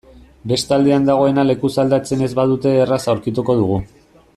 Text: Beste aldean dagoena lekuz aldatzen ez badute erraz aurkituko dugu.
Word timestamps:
Beste 0.51 0.73
aldean 0.77 1.05
dagoena 1.09 1.45
lekuz 1.49 1.71
aldatzen 1.85 2.27
ez 2.29 2.33
badute 2.43 2.75
erraz 2.87 3.03
aurkituko 3.15 3.61
dugu. 3.63 3.83